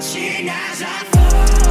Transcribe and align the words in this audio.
latina 0.00 0.54
já 0.78 0.88
foi. 1.12 1.69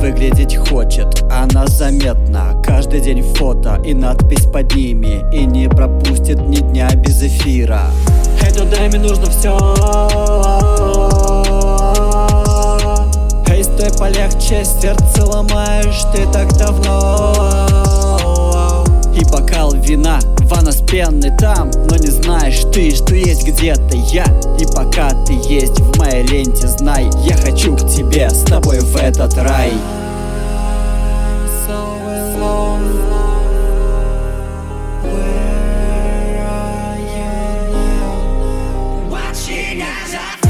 Выглядеть 0.00 0.56
хочет, 0.56 1.24
она 1.30 1.66
заметна. 1.66 2.54
Каждый 2.64 3.00
день 3.00 3.22
фото 3.34 3.80
и 3.84 3.92
надпись 3.94 4.46
под 4.46 4.72
ними. 4.74 5.24
И 5.32 5.44
не 5.44 5.68
пропустит 5.68 6.40
ни 6.40 6.56
дня 6.56 6.88
без 6.94 7.20
эфира. 7.22 7.82
Этой 8.40 8.64
даме 8.66 8.98
нужно 9.00 9.26
все 9.26 9.58
Эй, 13.48 13.64
стой 13.64 13.90
полегче, 13.98 14.64
сердце 14.64 15.24
ломаешь 15.24 16.04
ты 16.14 16.26
так 16.32 16.56
давно. 16.56 17.34
И 19.14 19.24
бокал 19.24 19.74
вина, 19.88 20.18
ванна 20.40 20.70
с 20.70 20.82
пеной 20.82 21.32
там 21.38 21.70
Но 21.88 21.96
не 21.96 22.08
знаешь 22.08 22.62
ты, 22.72 22.94
что 22.94 23.14
есть 23.14 23.46
где-то 23.46 23.96
я. 24.12 24.24
И 24.60 24.66
пока 24.74 25.10
ты 25.24 25.32
есть 25.32 25.80
в 25.80 25.98
моей 25.98 26.22
ленте, 26.24 26.68
знай 26.68 27.10
Я 27.24 27.36
хочу 27.36 27.74
к 27.74 27.88
тебе, 27.88 28.28
с 28.28 28.42
тобой 28.44 28.80
в 28.80 28.96
этот 28.96 29.34
рай. 29.38 29.72
Watching 39.10 40.47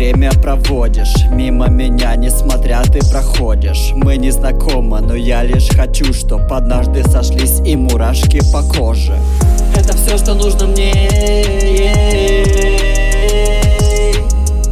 время 0.00 0.32
проводишь. 0.32 1.14
Мимо 1.30 1.68
меня, 1.68 2.16
несмотря 2.16 2.80
ты 2.84 3.00
проходишь. 3.10 3.92
Мы 3.94 4.16
не 4.16 4.30
знакомы, 4.30 4.98
но 5.02 5.14
я 5.14 5.42
лишь 5.42 5.68
хочу 5.68 6.14
Чтоб 6.14 6.50
однажды 6.50 7.04
сошлись 7.04 7.60
и 7.66 7.76
мурашки 7.76 8.40
по 8.50 8.62
коже. 8.62 9.12
Это 9.76 9.94
все, 9.94 10.16
что 10.16 10.32
нужно 10.32 10.68
мне. 10.68 10.90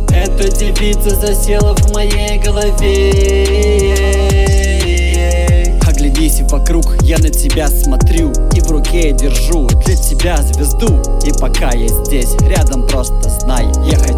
Эта 0.09 0.51
девица 0.57 1.11
засела 1.11 1.75
в 1.77 1.93
моей 1.93 2.39
голове. 2.39 3.45
Оглянись 5.87 6.41
вокруг, 6.51 7.03
я 7.03 7.19
на 7.19 7.29
тебя 7.29 7.69
смотрю 7.69 8.33
И 8.55 8.61
в 8.61 8.71
руке 8.71 9.13
держу 9.13 9.67
для 9.85 9.95
тебя 9.95 10.39
звезду. 10.39 11.03
И 11.27 11.33
пока 11.39 11.73
я 11.73 11.89
здесь, 11.89 12.35
рядом 12.41 12.87
просто 12.87 13.29
знай 13.29 13.67
Я 13.85 13.99
хочу 13.99 14.18